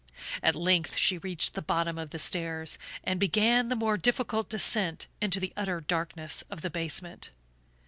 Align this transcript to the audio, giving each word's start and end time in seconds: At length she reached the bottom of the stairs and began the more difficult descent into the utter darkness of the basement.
At 0.41 0.55
length 0.55 0.97
she 0.97 1.19
reached 1.19 1.53
the 1.53 1.61
bottom 1.61 1.99
of 1.99 2.09
the 2.09 2.17
stairs 2.17 2.79
and 3.03 3.19
began 3.19 3.69
the 3.69 3.75
more 3.75 3.97
difficult 3.99 4.49
descent 4.49 5.05
into 5.21 5.39
the 5.39 5.53
utter 5.55 5.79
darkness 5.79 6.43
of 6.49 6.61
the 6.63 6.71
basement. 6.71 7.29